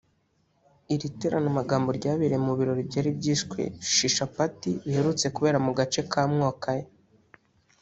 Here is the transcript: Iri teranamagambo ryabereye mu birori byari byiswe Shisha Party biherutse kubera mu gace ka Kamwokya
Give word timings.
Iri 0.93 1.07
teranamagambo 1.21 1.89
ryabereye 1.97 2.39
mu 2.45 2.53
birori 2.59 2.83
byari 2.89 3.09
byiswe 3.19 3.59
Shisha 3.93 4.25
Party 4.35 4.71
biherutse 4.87 5.25
kubera 5.35 5.57
mu 5.65 5.71
gace 5.77 6.01
ka 6.03 6.09
Kamwokya 6.11 6.75